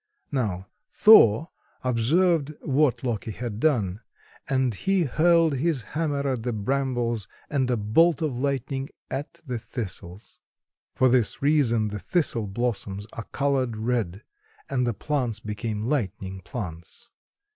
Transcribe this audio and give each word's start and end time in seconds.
Now, 0.31 0.67
Thor 0.89 1.49
observed 1.83 2.55
what 2.61 3.03
Loki 3.03 3.29
had 3.29 3.59
done; 3.59 4.01
so 4.49 4.71
he 4.71 5.03
hurled 5.03 5.57
his 5.57 5.83
hammer 5.83 6.27
at 6.27 6.41
the 6.41 6.51
brambles 6.53 7.27
and 7.51 7.69
a 7.69 7.77
bolt 7.77 8.19
of 8.23 8.35
lightning 8.35 8.89
at 9.11 9.41
the 9.45 9.59
Thistles. 9.59 10.39
For 10.95 11.07
this 11.07 11.43
reason 11.43 11.89
the 11.89 11.99
thistle 11.99 12.47
blossoms 12.47 13.05
are 13.13 13.25
colored 13.25 13.77
red 13.77 14.23
and 14.67 14.87
the 14.87 14.95
plants 14.95 15.39
became 15.39 15.83
lightning 15.85 16.39
plants. 16.39 17.11